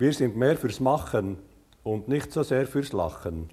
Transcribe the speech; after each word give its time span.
Wir 0.00 0.14
sind 0.14 0.34
mehr 0.34 0.56
fürs 0.56 0.80
Machen 0.80 1.36
und 1.82 2.08
nicht 2.08 2.32
so 2.32 2.42
sehr 2.42 2.66
fürs 2.66 2.94
Lachen. 2.94 3.50